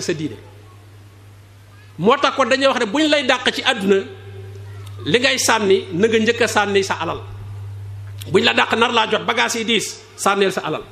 sa 0.00 0.16
diine 0.16 0.36
moo 2.00 2.16
tax 2.16 2.32
ko 2.34 2.44
dañuy 2.48 2.68
wax 2.72 2.80
ne 2.80 2.86
bu 2.88 2.98
ñu 3.04 3.08
lay 3.08 3.24
dàq 3.28 3.44
ci 3.52 3.62
àdduna 3.62 3.98
li 5.04 5.18
ngay 5.20 5.38
sànni 5.38 5.86
na 5.92 6.06
njëkk 6.08 6.48
sànni 6.48 6.82
sa 6.84 6.96
alal 7.04 7.20
bu 8.28 8.38
ñu 8.40 8.44
la 8.44 8.52
dàq 8.56 8.72
nar 8.76 8.92
laa 8.92 9.06
jot 9.08 9.22
bagages 9.24 9.54
yi 9.60 9.64
diis 9.64 9.86
sànneel 10.16 10.52
sa 10.52 10.60
alal 10.64 10.82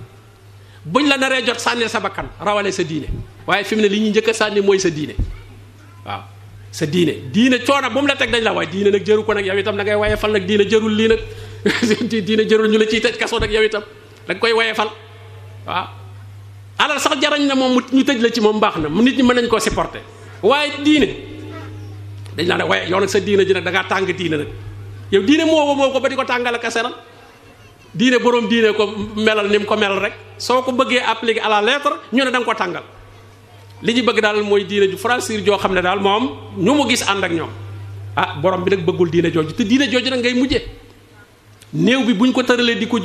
bu 0.85 1.01
ñu 1.01 1.09
la 1.09 1.17
naree 1.17 1.43
jot 1.45 1.59
sànneel 1.59 1.89
sa 1.89 2.01
bakkan 2.01 2.29
rawale 2.39 2.71
sa 2.73 2.83
diine 2.85 3.09
waaye 3.49 3.65
fi 3.65 3.75
mu 3.75 3.81
ne 3.83 3.89
li 3.89 3.99
ñuy 4.01 4.11
njëkk 4.13 4.29
a 4.29 4.33
sànni 4.33 4.61
mooy 4.61 4.79
sa 4.81 4.91
diine 4.91 5.15
waaw 6.05 6.23
sa 6.71 6.87
diine 6.87 7.15
diine 7.33 7.63
coono 7.65 7.89
bu 7.91 8.01
mu 8.05 8.09
la 8.09 8.17
teg 8.17 8.29
dañ 8.31 8.43
la 8.45 8.53
waaye 8.53 8.69
diine 8.69 8.91
nag 8.93 9.03
jëru 9.05 9.25
ko 9.25 9.33
nag 9.33 9.47
yow 9.49 9.57
itam 9.57 9.77
dangay 9.77 9.95
ngay 9.97 10.01
waye 10.13 10.17
fal 10.17 10.31
nag 10.33 10.45
diine 10.45 10.65
jërul 10.69 10.93
lii 10.93 11.09
nag 11.09 11.21
diine 12.21 12.45
jërul 12.47 12.69
ñu 12.69 12.77
la 12.79 12.85
ciy 12.85 13.01
tëj 13.01 13.17
kaso 13.17 13.39
nag 13.41 13.49
yow 13.51 13.63
itam 13.65 13.83
da 14.29 14.35
koy 14.37 14.53
waye 14.53 14.75
fal 14.77 14.93
waaw 15.67 15.89
alal 16.79 16.99
sax 17.01 17.19
jarañ 17.21 17.47
na 17.47 17.55
mom 17.55 17.79
ñu 17.93 18.05
tëj 18.05 18.21
la 18.23 18.31
ci 18.31 18.41
mom 18.41 18.61
bax 18.61 18.77
na 18.79 18.89
nit 18.89 19.17
ñi 19.17 19.23
mën 19.23 19.35
nañ 19.35 19.61
supporter 19.61 20.03
waye 20.43 20.73
diine 20.85 21.09
dañ 22.37 22.47
la 22.47 22.57
né 22.59 22.65
waye 22.65 22.89
yow 22.89 23.01
nak 23.01 23.09
sa 23.11 23.19
diine 23.21 23.45
ji 23.45 23.53
nak 23.53 23.65
da 23.65 23.71
nga 23.71 23.85
tang 23.89 24.07
diine 24.07 24.37
nak 24.37 24.49
yow 25.11 25.23
diine 25.23 25.45
mo 25.45 25.53
wo 25.53 25.75
moko 25.75 25.99
ba 26.01 26.09
di 26.09 26.15
tangal 26.15 26.27
tàngal 26.27 26.55
ak 26.55 26.71
seral 26.71 26.95
diine 27.95 28.19
borom 28.21 28.47
diine 28.47 28.73
ko 28.77 28.87
melal 29.17 29.49
nim 29.51 29.65
ko 29.65 29.75
mel 29.77 29.99
rek 29.99 30.13
soko 30.39 30.71
bëgge 30.73 31.03
appliquer 31.03 31.43
ala 31.43 31.61
lettre 31.61 31.99
ñu 32.13 32.23
né 32.25 32.31
da 32.31 32.39
nga 32.39 32.81
ko 32.81 32.87
li 33.83 33.93
ji 33.95 34.03
bëgg 34.03 34.21
dal 34.21 34.43
moy 34.43 34.65
diine 34.65 34.89
ju 34.89 34.97
francir 34.97 35.41
jo 35.45 35.59
dal 35.83 36.01
mom 36.01 36.31
ñu 36.59 36.75
mu 36.75 36.89
gis 36.89 37.03
and 37.09 37.25
ak 37.25 37.33
ñom 37.33 37.51
ah 38.15 38.37
borom 38.41 38.63
bi 38.63 38.71
nak 38.77 38.85
bëggul 38.87 39.11
diine 39.11 39.33
joju 39.33 39.53
te 39.53 39.65
diine 39.65 39.91
joju 39.91 40.11
nak 40.11 40.21
ngay 40.21 40.35
mujjé 40.35 40.63
néew 41.75 42.05
bi 42.05 42.15
buñ 42.15 42.33
ko 42.33 42.43
tëralee 42.43 42.77
di 42.79 42.87
ko 42.87 42.99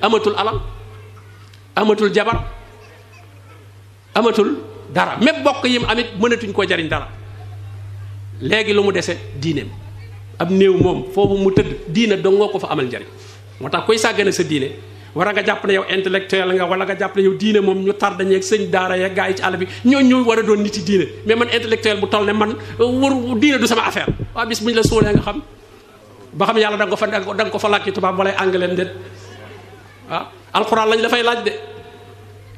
amatul 0.00 0.34
alal 0.36 0.60
amatul 1.74 2.14
jabar 2.14 2.55
amatul 4.16 4.56
dara 4.88 5.20
même 5.20 5.44
bokk 5.44 5.68
yim 5.68 5.84
amit 5.84 6.16
mënatuñ 6.16 6.50
ko 6.56 6.64
jariñ 6.64 6.88
dara 6.88 7.06
léegi 8.40 8.72
lu 8.72 8.82
mu 8.82 8.90
dese 8.92 9.16
diineem 9.36 9.68
ab 10.40 10.48
néew 10.50 10.80
moom 10.80 11.12
foofu 11.12 11.36
mu 11.36 11.52
tëdd 11.52 11.84
diine 11.92 12.16
dong 12.16 12.40
nga 12.40 12.48
ko 12.48 12.58
fa 12.58 12.72
amal 12.72 12.86
njariñ 12.88 13.08
moo 13.60 13.68
tax 13.68 13.84
koy 13.84 13.98
sàggane 14.00 14.32
sa 14.32 14.42
diine 14.42 14.72
war 15.14 15.28
a 15.28 15.32
nga 15.32 15.44
jàpp 15.44 15.64
na 15.68 15.72
yow 15.72 15.84
intellectuel 15.88 16.48
nga 16.56 16.64
wala 16.64 16.84
nga 16.88 16.96
jàpp 16.96 17.16
ne 17.16 17.22
yow 17.28 17.34
diine 17.36 17.60
moom 17.60 17.84
ñu 17.84 17.92
tar 17.92 18.16
dañeeg 18.16 18.40
sëñ 18.42 18.70
daara 18.72 18.96
ya 18.96 19.08
gaa 19.08 19.28
yi 19.28 19.34
ci 19.36 19.42
àll 19.44 19.56
bi 19.56 19.68
ñoo 19.84 20.00
ñu 20.00 20.24
war 20.24 20.38
a 20.40 20.42
doon 20.42 20.60
nit 20.64 20.76
yi 20.76 20.82
diine 20.82 21.06
mais 21.26 21.36
man 21.36 21.48
intellectuel 21.52 22.00
bu 22.00 22.06
toll 22.08 22.24
ne 22.24 22.32
man 22.32 22.56
war 22.78 23.12
diine 23.36 23.58
du 23.60 23.66
sama 23.66 23.84
affaire 23.86 24.08
waaw 24.34 24.46
bis 24.48 24.60
bu 24.64 24.70
ñu 24.72 24.76
la 24.80 24.82
suulee 24.82 25.12
nga 25.12 25.20
xam 25.22 25.42
ba 26.32 26.46
xam 26.46 26.56
yàlla 26.56 26.76
da 26.76 26.84
nga 26.88 26.92
ko 26.92 26.96
fa 26.96 27.06
da 27.08 27.44
ko 27.52 27.58
fa 27.58 27.68
làkki 27.68 27.92
tubaab 27.92 28.16
walay 28.18 28.32
anglais 28.36 28.76
déet 28.80 28.92
ah 30.10 30.28
alxuraan 30.56 30.88
lañ 30.88 31.00
dafay 31.04 31.22
laaj 31.22 31.40
de 31.44 31.52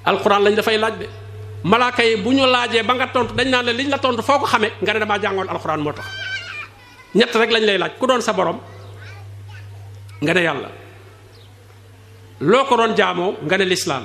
alxuraan 0.07 0.43
lañ 0.47 0.55
dafay 0.55 0.79
laaj 0.79 0.95
de 1.03 1.07
malaaka 1.65 2.03
yi 2.05 2.17
bu 2.25 2.33
ñu 2.33 2.47
laajee 2.47 2.83
ba 2.83 2.95
nga 2.95 3.07
tontu 3.09 3.35
dañ 3.35 3.49
naan 3.49 3.67
la 3.67 3.73
liñ 3.73 3.89
la 3.89 3.99
tontu 3.99 4.23
foo 4.23 4.39
ko 4.39 4.47
xamee 4.47 4.73
nga 4.81 4.93
ne 4.95 4.99
damaa 5.01 5.19
jàngoon 5.21 5.49
alxuraan 5.49 5.81
moo 5.83 5.93
tax 5.93 6.07
ñett 7.15 7.35
rek 7.35 7.51
lañ 7.51 7.65
lay 7.67 7.79
laaj 7.79 7.93
ku 7.99 8.07
doon 8.07 8.21
sa 8.23 8.33
borom 8.33 8.61
nga 10.23 10.33
ne 10.35 10.41
yàlla 10.43 10.69
loo 12.41 12.65
ko 12.65 12.77
doon 12.77 12.95
jaamoo 12.97 13.37
nga 13.43 13.57
lislaam 13.59 14.05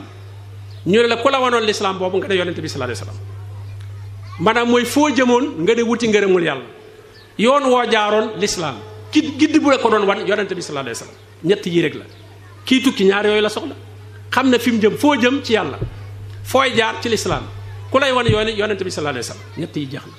ñu 0.86 0.98
ne 1.02 1.08
la 1.08 1.18
ku 1.18 1.30
la 1.30 1.40
wanoon 1.40 1.62
lislaam 1.64 1.98
boobu 1.98 2.18
nga 2.18 2.28
ne 2.28 2.36
yonente 2.36 2.62
bi 2.62 2.70
sallallahu 2.70 3.10
maanaam 4.40 4.70
mooy 4.70 4.86
foo 4.86 5.10
jëmoon 5.10 5.62
nga 5.62 5.76
ne 5.76 5.82
wuti 5.84 6.08
ngërëmul 6.08 6.44
yàlla 6.44 6.66
yoon 7.38 7.64
woo 7.70 7.84
jaaroon 7.90 8.34
lislaam 8.40 8.78
ki 9.12 9.36
gidd 9.38 9.62
bu 9.62 9.70
la 9.70 9.78
ko 9.78 9.90
doon 9.90 10.06
wan 10.06 10.26
yonente 10.26 10.56
bi 10.56 10.62
sallallahu 10.62 10.90
alayhi 10.90 11.00
wasallam 11.00 11.20
ñett 11.44 11.66
yii 11.68 11.82
rek 11.84 11.94
la 11.96 12.06
kii 12.66 12.82
tukki 12.82 13.04
ñaar 13.06 13.26
yooyu 13.28 13.42
la 13.42 13.50
soxla 13.50 13.76
xam 14.32 14.50
ne 14.50 14.58
fi 14.58 14.72
mu 14.72 14.82
jëm 14.82 14.98
foo 14.98 15.16
jëm 15.16 15.44
ci 15.44 15.54
yàlla 15.54 15.78
fooy 16.44 16.76
jaar 16.76 17.00
ci 17.02 17.08
lislaam 17.10 17.44
ku 17.92 17.98
lay 18.00 18.12
wan 18.12 18.26
yoon 18.28 18.48
yonent 18.56 18.80
bi 18.84 18.90
sallallahu 18.90 19.20
alayhi 19.20 19.32
wasallam 19.32 19.50
ñett 19.58 19.76
yi 19.80 19.86
jeex 19.90 20.02
na 20.08 20.14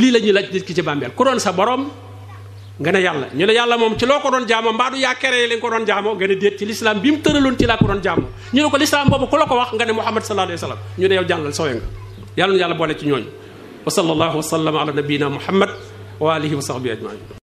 lii 0.00 0.10
la 0.10 0.18
ñuy 0.18 0.32
laaj 0.32 0.48
nit 0.52 0.64
ki 0.64 0.74
ci 0.74 0.82
bàmbeel 0.82 1.10
ku 1.14 1.24
doon 1.24 1.38
sa 1.38 1.52
borom 1.52 1.90
nga 2.80 2.90
ne 2.92 2.98
yàlla 3.00 3.26
ñu 3.36 3.46
ne 3.46 3.52
yàlla 3.52 3.76
moom 3.78 3.96
ci 3.98 4.06
loo 4.06 4.20
ko 4.20 4.30
doon 4.30 4.46
jaamoo 4.48 4.72
mbaa 4.72 4.90
du 4.90 4.96
yaa 4.96 5.14
kere 5.14 5.46
li 5.46 5.54
nga 5.54 5.60
ko 5.60 5.70
doon 5.70 5.84
jaamoo 5.86 6.14
nga 6.16 6.26
ne 6.26 6.34
déet 6.36 6.58
ci 6.58 6.66
lislaam 6.66 7.00
bi 7.00 7.10
mu 7.12 7.18
tëraloon 7.18 7.56
ci 7.58 7.66
laa 7.66 7.76
ko 7.76 7.86
doon 7.86 8.00
jaamoo 8.02 8.28
ñu 8.52 8.62
ne 8.62 8.68
ko 8.70 8.76
lislaam 8.76 9.08
boobu 9.08 9.26
ku 9.28 9.36
la 9.36 9.46
ko 9.46 9.56
wax 9.56 9.72
nga 9.74 9.84
ne 9.84 9.92
muhammad 9.92 10.22
sallallahu 10.24 10.48
alayhi 10.48 10.60
wasallam 10.62 10.78
ñu 10.98 11.08
ne 11.08 11.14
yow 11.14 11.24
jàllal 11.28 11.54
sowe 11.54 11.74
nga 11.74 11.80
yàlla 12.36 12.54
na 12.56 12.60
yàlla 12.64 12.74
boole 12.74 12.96
ci 12.96 13.06
ñooñu 13.06 13.26
wa 13.84 13.90
sallallahu 13.92 14.36
wa 14.36 14.42
sallama 14.42 14.82
ala 14.82 14.92
nabiyyina 14.92 15.28
muhammad 15.30 15.70